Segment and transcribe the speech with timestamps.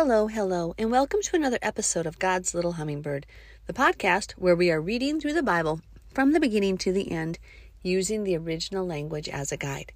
[0.00, 3.26] Hello, hello, and welcome to another episode of God's Little Hummingbird,
[3.66, 5.80] the podcast where we are reading through the Bible
[6.14, 7.40] from the beginning to the end
[7.82, 9.90] using the original language as a guide.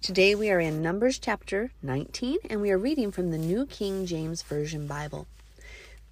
[0.00, 4.06] Today we are in Numbers chapter 19 and we are reading from the New King
[4.06, 5.26] James Version Bible.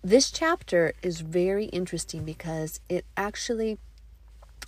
[0.05, 3.79] This chapter is very interesting because it actually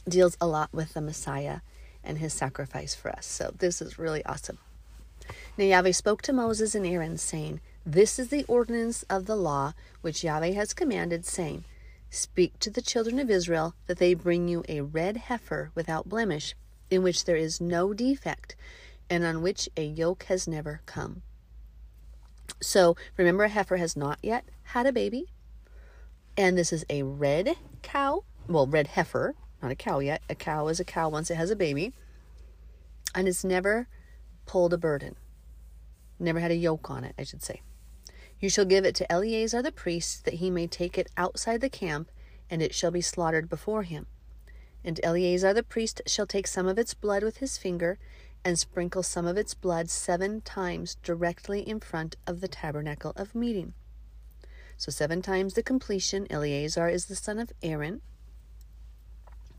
[0.09, 1.59] deals a lot with the Messiah
[2.03, 3.27] and his sacrifice for us.
[3.27, 4.57] So this is really awesome.
[5.59, 9.75] Now Yahweh spoke to Moses and Aaron, saying, this is the ordinance of the law
[10.03, 11.65] which Yahweh has commanded, saying,
[12.11, 16.55] Speak to the children of Israel that they bring you a red heifer without blemish,
[16.91, 18.55] in which there is no defect,
[19.11, 21.23] and on which a yoke has never come.
[22.61, 25.33] So remember, a heifer has not yet had a baby,
[26.37, 30.23] and this is a red cow, well, red heifer, not a cow yet.
[30.29, 31.93] A cow is a cow once it has a baby,
[33.15, 33.89] and it's never
[34.47, 35.17] pulled a burden,
[36.21, 37.63] never had a yoke on it, I should say.
[38.43, 41.71] You shall give it to Eleazar the priest, that he may take it outside the
[41.71, 42.11] camp,
[42.51, 44.07] and it shall be slaughtered before him.
[44.85, 48.01] And Eleazar the priest shall take some of its blood with his finger,
[48.45, 53.33] and sprinkle some of its blood seven times directly in front of the tabernacle of
[53.33, 53.75] meeting.
[54.77, 56.27] So, seven times the completion.
[56.29, 58.01] Eleazar is the son of Aaron,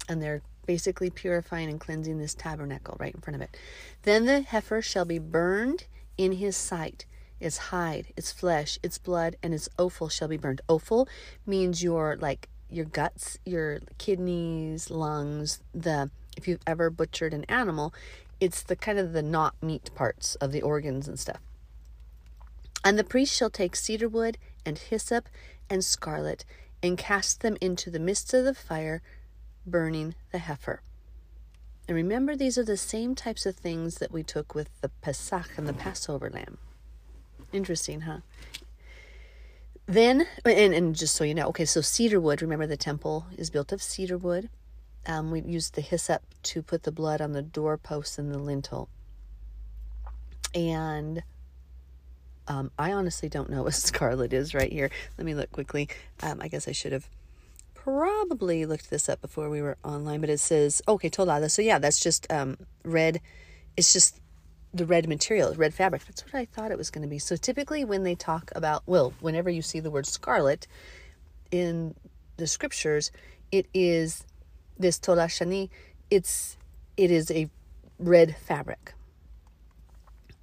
[0.10, 3.56] and they're basically purifying and cleansing this tabernacle right in front of it.
[4.02, 5.86] Then the heifer shall be burned
[6.18, 7.06] in his sight
[7.44, 10.62] its hide, its flesh, its blood, and its offal shall be burned.
[10.68, 11.08] Offal
[11.46, 17.94] means your like your guts, your kidneys, lungs, the if you've ever butchered an animal,
[18.40, 21.40] it's the kind of the not meat parts of the organs and stuff.
[22.84, 25.30] And the priest shall take cedar wood and hyssop
[25.70, 26.44] and scarlet
[26.82, 29.02] and cast them into the midst of the fire,
[29.66, 30.82] burning the heifer.
[31.88, 35.52] And remember, these are the same types of things that we took with the Pesach
[35.58, 36.58] and the Passover lamb.
[37.54, 38.20] Interesting, huh?
[39.86, 43.50] Then, and, and just so you know, okay, so cedar wood, remember the temple is
[43.50, 44.50] built of cedar wood.
[45.06, 48.90] Um, we used the hyssop to put the blood on the doorpost and the lintel.
[50.56, 51.24] And
[52.48, 54.90] um, I honestly don't know what scarlet is right here.
[55.18, 55.90] Let me look quickly.
[56.22, 57.08] Um, I guess I should have
[57.76, 61.52] probably looked this up before we were online, but it says, okay, Tolada.
[61.52, 63.20] So yeah, that's just um, red.
[63.76, 64.22] It's just
[64.74, 66.06] the red material, red fabric.
[66.06, 67.20] That's what I thought it was going to be.
[67.20, 70.68] So typically, when they talk about, well, whenever you see the word scarlet
[71.52, 71.94] in
[72.38, 73.12] the scriptures,
[73.52, 74.26] it is
[74.78, 75.70] this tolashani.
[76.10, 76.58] It's
[76.98, 77.50] it is a
[78.00, 78.94] red fabric.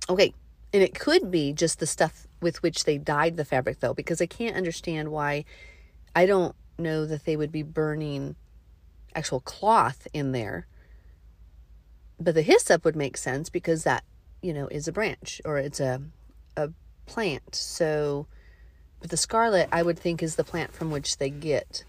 [0.08, 0.32] Okay,
[0.72, 4.20] and it could be just the stuff with which they dyed the fabric, though, because
[4.20, 5.44] I can't understand why.
[6.14, 8.36] I don't know that they would be burning
[9.14, 10.66] actual cloth in there.
[12.18, 14.04] But the hyssop would make sense because that
[14.43, 16.03] you know, is a branch or it's a
[16.56, 16.71] a
[17.06, 17.55] plant.
[17.55, 18.27] So
[19.01, 21.84] but the scarlet I would think is the plant from which they get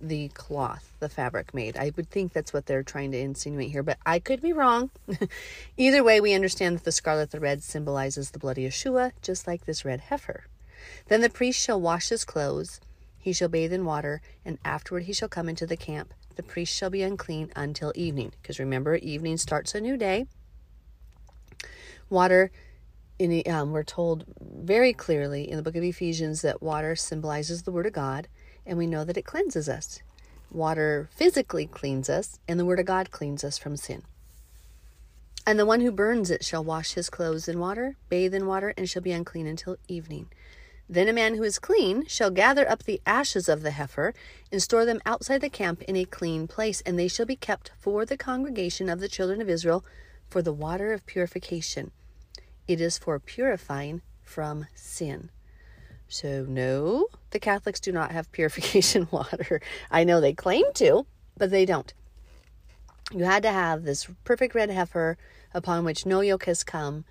[0.00, 1.76] the cloth, the fabric made.
[1.76, 4.90] I would think that's what they're trying to insinuate here, but I could be wrong.
[5.76, 9.46] Either way, we understand that the scarlet, the red, symbolizes the blood of Yeshua, just
[9.46, 10.44] like this red heifer.
[11.08, 12.80] Then the priest shall wash his clothes,
[13.18, 16.12] he shall bathe in water, and afterward he shall come into the camp.
[16.36, 20.26] The priest shall be unclean until evening, because remember, evening starts a new day.
[22.10, 22.50] Water,
[23.18, 27.72] in, um, we're told very clearly in the book of Ephesians that water symbolizes the
[27.72, 28.28] Word of God,
[28.66, 30.00] and we know that it cleanses us.
[30.50, 34.02] Water physically cleans us, and the Word of God cleans us from sin.
[35.46, 38.72] And the one who burns it shall wash his clothes in water, bathe in water,
[38.76, 40.30] and shall be unclean until evening.
[40.88, 44.14] Then a man who is clean shall gather up the ashes of the heifer
[44.52, 47.72] and store them outside the camp in a clean place, and they shall be kept
[47.78, 49.84] for the congregation of the children of Israel
[50.34, 51.92] for the water of purification.
[52.66, 55.30] It is for purifying from sin.
[56.08, 59.60] So, no, the Catholics do not have purification water.
[59.92, 61.06] I know they claim to,
[61.36, 61.94] but they don't.
[63.12, 65.16] You had to have this perfect red heifer
[65.54, 67.04] upon which no yoke has come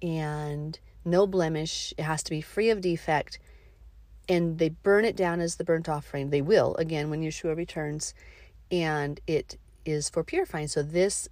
[0.00, 1.92] and no blemish.
[1.98, 3.40] It has to be free of defect.
[4.28, 6.30] And they burn it down as the burnt offering.
[6.30, 8.14] They will, again, when Yeshua returns.
[8.70, 10.68] And it is for purifying.
[10.68, 11.28] So, this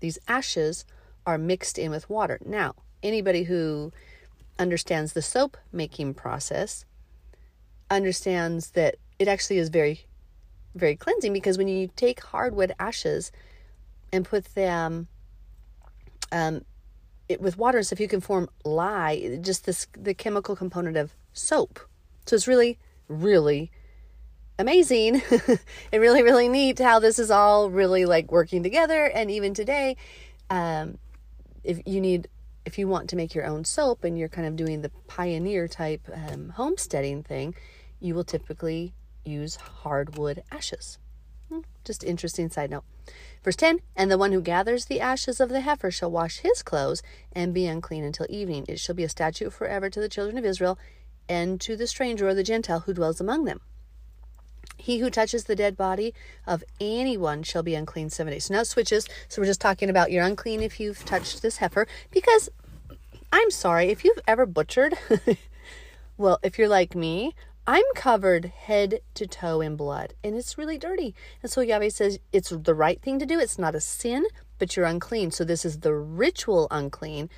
[0.00, 0.84] these ashes
[1.26, 2.38] are mixed in with water.
[2.44, 3.92] Now, anybody who
[4.58, 6.84] understands the soap making process
[7.90, 10.06] understands that it actually is very,
[10.74, 13.32] very cleansing because when you take hardwood ashes
[14.12, 15.08] and put them
[16.32, 16.64] um,
[17.28, 21.14] it, with water and stuff, you can form lye, just this the chemical component of
[21.32, 21.78] soap.
[22.26, 22.78] So it's really,
[23.08, 23.70] really
[24.58, 25.22] amazing
[25.92, 29.04] and really, really neat how this is all really like working together.
[29.04, 29.96] And even today,
[30.50, 30.98] um,
[31.64, 32.28] if you need
[32.64, 35.66] if you want to make your own soap and you're kind of doing the pioneer
[35.66, 37.54] type um, homesteading thing,
[37.98, 38.92] you will typically
[39.24, 40.98] use hardwood ashes.
[41.48, 42.84] Hmm, just interesting side note.
[43.42, 46.62] Verse 10 And the one who gathers the ashes of the heifer shall wash his
[46.62, 47.02] clothes
[47.32, 48.66] and be unclean until evening.
[48.68, 50.78] It shall be a statute forever to the children of Israel
[51.26, 53.62] and to the stranger or the Gentile who dwells among them.
[54.78, 56.14] He who touches the dead body
[56.46, 58.46] of anyone shall be unclean seven days.
[58.46, 59.06] So now switches.
[59.28, 62.48] So we're just talking about you're unclean if you've touched this heifer because
[63.32, 64.94] I'm sorry, if you've ever butchered,
[66.16, 67.34] well, if you're like me,
[67.66, 71.14] I'm covered head to toe in blood and it's really dirty.
[71.42, 73.38] And so Yahweh says it's the right thing to do.
[73.38, 74.24] It's not a sin,
[74.58, 75.32] but you're unclean.
[75.32, 77.28] So this is the ritual unclean,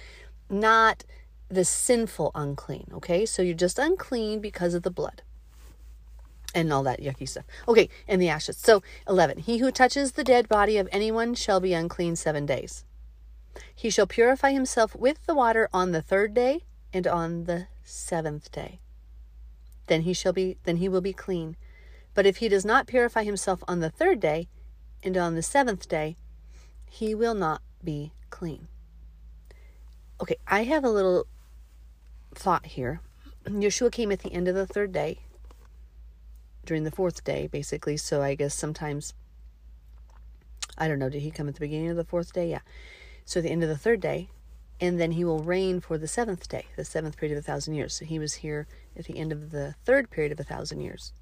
[0.48, 1.04] not
[1.48, 2.90] the sinful unclean.
[2.92, 3.26] Okay.
[3.26, 5.22] So you're just unclean because of the blood
[6.54, 7.44] and all that yucky stuff.
[7.68, 7.88] Okay.
[8.08, 8.56] And the ashes.
[8.56, 9.38] So 11.
[9.38, 12.84] He who touches the dead body of anyone shall be unclean seven days.
[13.74, 18.50] He shall purify himself with the water on the third day and on the seventh
[18.52, 18.80] day
[19.90, 21.56] then he shall be then he will be clean.
[22.14, 24.48] But if he does not purify himself on the third day
[25.02, 26.16] and on the seventh day,
[26.88, 28.68] he will not be clean.
[30.20, 31.26] Okay, I have a little
[32.34, 33.00] thought here.
[33.44, 35.20] Yeshua came at the end of the third day,
[36.70, 37.96] during the fourth day, basically.
[37.96, 39.12] So I guess sometimes,
[40.78, 42.48] I don't know, did he come at the beginning of the fourth day?
[42.48, 42.60] Yeah.
[43.24, 44.28] So the end of the third day,
[44.80, 47.74] and then he will reign for the seventh day, the seventh period of a thousand
[47.74, 47.92] years.
[47.94, 51.12] So he was here at the end of the third period of a thousand years.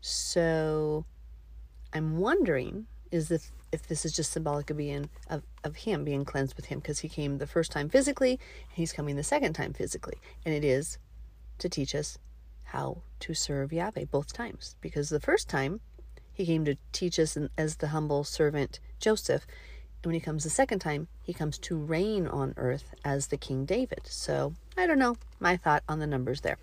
[0.00, 1.04] So
[1.92, 6.24] I'm wondering is this if this is just symbolic of being of, of him being
[6.24, 9.52] cleansed with him because he came the first time physically and he's coming the second
[9.52, 10.18] time physically.
[10.44, 10.98] And it is
[11.58, 12.18] to teach us
[12.72, 14.76] how to serve Yahweh both times.
[14.80, 15.80] Because the first time
[16.32, 19.46] he came to teach us as the humble servant Joseph
[20.02, 23.36] and when he comes the second time, he comes to reign on earth as the
[23.36, 24.00] King David.
[24.04, 26.58] So, I don't know, my thought on the numbers there.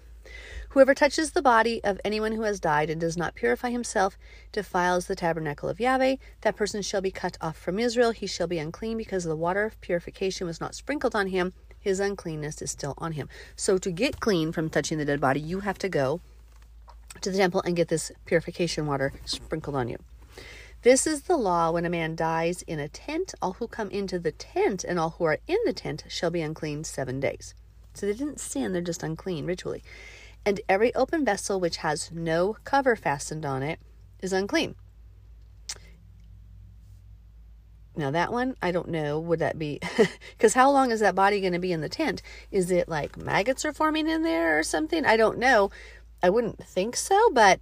[0.69, 4.17] Whoever touches the body of anyone who has died and does not purify himself
[4.51, 6.17] defiles the tabernacle of Yahweh.
[6.41, 8.11] That person shall be cut off from Israel.
[8.11, 11.53] He shall be unclean because the water of purification was not sprinkled on him.
[11.79, 13.29] His uncleanness is still on him.
[13.55, 16.19] So, to get clean from touching the dead body, you have to go
[17.21, 19.97] to the temple and get this purification water sprinkled on you.
[20.81, 23.33] This is the law when a man dies in a tent.
[23.41, 26.41] All who come into the tent and all who are in the tent shall be
[26.41, 27.53] unclean seven days.
[27.93, 29.83] So they didn't sin, they're just unclean ritually.
[30.45, 33.79] And every open vessel which has no cover fastened on it
[34.21, 34.75] is unclean.
[37.99, 39.19] Now, that one, I don't know.
[39.19, 39.79] Would that be
[40.31, 42.21] because how long is that body going to be in the tent?
[42.49, 45.05] Is it like maggots are forming in there or something?
[45.05, 45.69] I don't know.
[46.23, 47.61] I wouldn't think so, but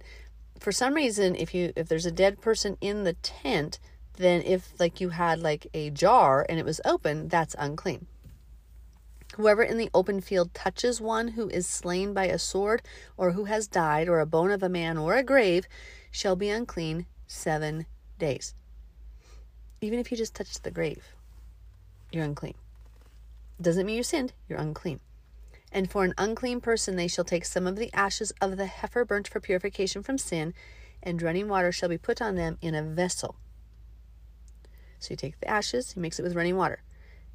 [0.58, 3.78] for some reason if you if there's a dead person in the tent
[4.16, 8.06] then if like you had like a jar and it was open that's unclean
[9.36, 12.82] whoever in the open field touches one who is slain by a sword
[13.16, 15.68] or who has died or a bone of a man or a grave
[16.10, 17.86] shall be unclean 7
[18.18, 18.54] days
[19.80, 21.14] even if you just touch the grave
[22.12, 22.54] you're unclean
[23.60, 25.00] doesn't mean you sinned you're unclean
[25.70, 29.04] and for an unclean person they shall take some of the ashes of the heifer
[29.04, 30.54] burnt for purification from sin,
[31.02, 33.36] and running water shall be put on them in a vessel.
[34.98, 36.82] So you take the ashes, you mix it with running water.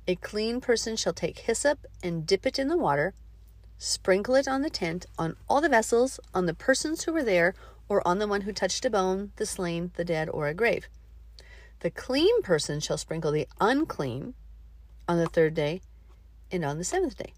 [0.07, 3.13] A clean person shall take hyssop and dip it in the water,
[3.77, 7.53] sprinkle it on the tent, on all the vessels, on the persons who were there,
[7.87, 10.89] or on the one who touched a bone, the slain, the dead, or a grave.
[11.83, 14.35] The clean person shall sprinkle the unclean
[15.05, 15.81] on the third day
[16.49, 17.33] and on the seventh day.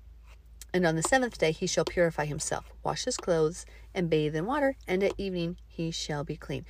[0.71, 4.45] And on the seventh day he shall purify himself, wash his clothes, and bathe in
[4.45, 6.63] water, and at evening he shall be clean.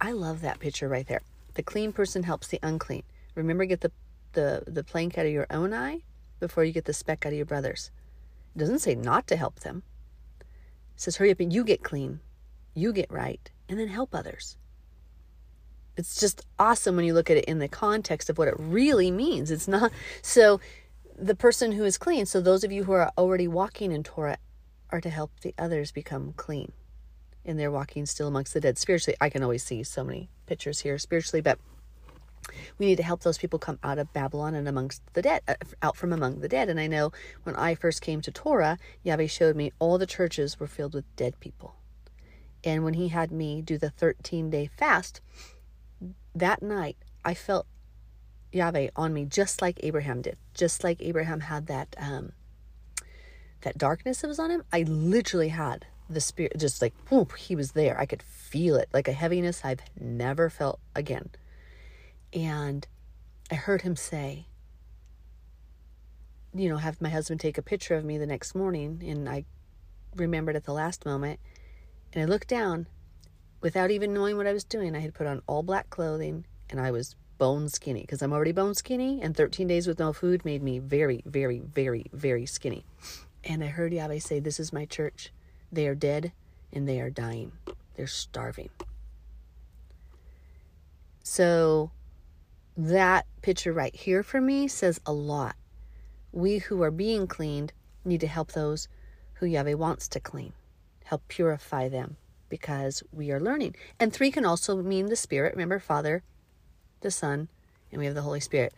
[0.00, 1.22] I love that picture right there.
[1.54, 3.04] The clean person helps the unclean.
[3.36, 3.92] Remember, get the,
[4.32, 6.00] the, the plank out of your own eye
[6.40, 7.92] before you get the speck out of your brother's.
[8.56, 9.84] It doesn't say not to help them.
[10.40, 10.46] It
[11.02, 12.18] says, hurry up and you get clean,
[12.74, 14.56] you get right, and then help others.
[15.96, 19.10] It's just awesome when you look at it in the context of what it really
[19.10, 19.50] means.
[19.50, 20.60] It's not so
[21.18, 22.26] the person who is clean.
[22.26, 24.38] So those of you who are already walking in Torah
[24.90, 26.72] are to help the others become clean.
[27.44, 28.76] And they're walking still amongst the dead.
[28.76, 31.58] Spiritually, I can always see so many pictures here spiritually, but
[32.78, 35.54] we need to help those people come out of Babylon and amongst the dead, uh,
[35.82, 36.68] out from among the dead.
[36.68, 37.12] And I know
[37.44, 41.16] when I first came to Torah, Yahweh showed me all the churches were filled with
[41.16, 41.76] dead people.
[42.64, 45.20] And when he had me do the 13 day fast,
[46.38, 47.66] that night I felt
[48.52, 50.36] Yahweh on me just like Abraham did.
[50.54, 52.32] Just like Abraham had that um
[53.62, 54.62] that darkness that was on him.
[54.72, 57.98] I literally had the spirit just like whoop, he was there.
[57.98, 61.30] I could feel it like a heaviness I've never felt again.
[62.32, 62.86] And
[63.50, 64.46] I heard him say,
[66.54, 69.44] you know, have my husband take a picture of me the next morning, and I
[70.14, 71.38] remembered at the last moment,
[72.12, 72.86] and I looked down
[73.60, 74.94] without even knowing what I was doing.
[74.94, 78.52] I had put on all black clothing, and I was bone skinny because I'm already
[78.52, 82.84] bone skinny, and 13 days with no food made me very, very, very, very skinny.
[83.44, 85.32] And I heard Yahweh say, This is my church.
[85.70, 86.32] They are dead
[86.72, 87.52] and they are dying.
[87.94, 88.70] They're starving.
[91.22, 91.90] So
[92.76, 95.56] that picture right here for me says a lot.
[96.32, 97.72] We who are being cleaned
[98.04, 98.88] need to help those
[99.34, 100.52] who Yahweh wants to clean,
[101.04, 102.16] help purify them
[102.48, 103.74] because we are learning.
[103.98, 105.54] And three can also mean the Spirit.
[105.54, 106.22] Remember, Father,
[107.00, 107.48] the Son,
[107.90, 108.72] and we have the Holy Spirit.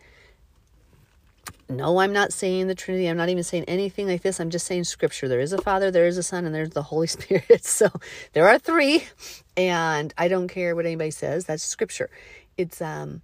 [1.69, 3.07] No, I'm not saying the Trinity.
[3.07, 4.39] I'm not even saying anything like this.
[4.39, 5.27] I'm just saying Scripture.
[5.27, 7.63] There is a Father, there is a Son, and there's the Holy Spirit.
[7.63, 7.89] So
[8.33, 9.03] there are three,
[9.55, 11.45] and I don't care what anybody says.
[11.45, 12.09] That's Scripture.
[12.57, 13.21] It's um,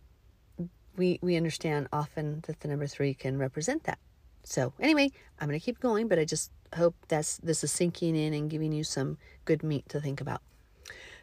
[0.95, 3.99] we we understand often that the number three can represent that.
[4.45, 8.15] So anyway, I'm going to keep going, but I just hope that's this is sinking
[8.15, 10.41] in and giving you some good meat to think about.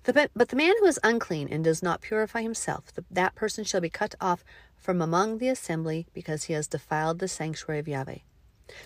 [0.05, 3.63] The, but the man who is unclean and does not purify himself, the, that person
[3.63, 4.45] shall be cut off
[4.77, 8.19] from among the assembly because he has defiled the sanctuary of Yahweh.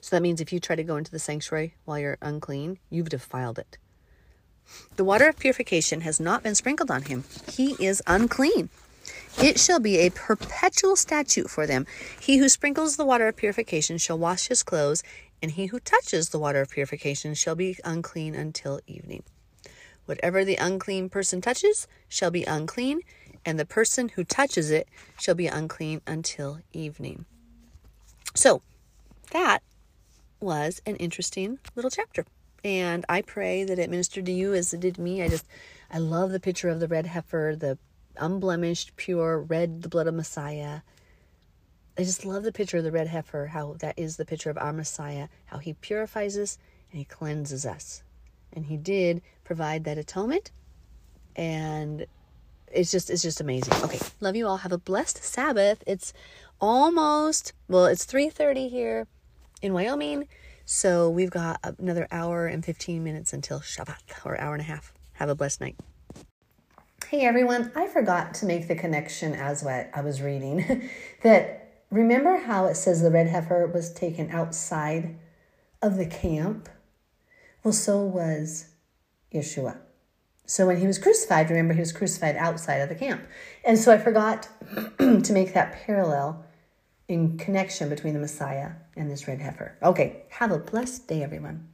[0.03, 3.09] So that means if you try to go into the sanctuary while you're unclean, you've
[3.09, 3.79] defiled it.
[4.97, 7.25] The water of purification has not been sprinkled on him.
[7.51, 8.69] He is unclean.
[9.39, 11.87] It shall be a perpetual statute for them.
[12.21, 15.03] He who sprinkles the water of purification shall wash his clothes,
[15.43, 19.23] and he who touches the water of purification shall be unclean until evening.
[20.07, 23.01] Whatever the unclean person touches shall be unclean,
[23.45, 27.27] and the person who touches it shall be unclean until evening.
[28.35, 28.63] So,
[29.33, 29.63] that
[30.41, 32.25] was an interesting little chapter.
[32.65, 35.23] And I pray that it ministered to you as it did me.
[35.23, 35.47] I just,
[35.91, 37.79] I love the picture of the red heifer, the
[38.19, 40.81] unblemished, pure, red, the blood of Messiah.
[41.99, 44.59] I just love the picture of the red heifer, how that is the picture of
[44.59, 46.59] our Messiah, how he purifies us
[46.91, 48.03] and he cleanses us.
[48.53, 50.51] And he did provide that atonement.
[51.35, 52.07] And
[52.73, 53.75] it's just it's just amazing.
[53.83, 53.99] Okay.
[54.21, 54.59] Love you all.
[54.59, 55.83] Have a blessed Sabbath.
[55.87, 56.13] It's
[56.61, 59.07] almost well, it's 3:30 here
[59.63, 60.29] in Wyoming.
[60.65, 64.93] So we've got another hour and 15 minutes until Shabbat or hour and a half.
[65.15, 65.77] Have a blessed night.
[67.11, 70.91] Hey everyone, I forgot to make the connection as what I was reading
[71.23, 75.17] that remember how it says the red heifer was taken outside
[75.81, 76.69] of the camp?
[77.63, 78.71] Well, so was
[79.33, 79.79] Yeshua.
[80.47, 83.23] So when he was crucified, remember he was crucified outside of the camp.
[83.65, 84.49] And so I forgot
[84.99, 86.45] to make that parallel
[87.07, 89.79] in connection between the Messiah and this red heifer.
[89.81, 91.69] Okay, have a blessed day, everyone.